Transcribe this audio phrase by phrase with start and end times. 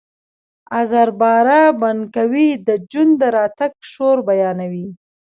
[0.79, 4.87] آزر باره بنکوی د جون د راتګ شور بیانوي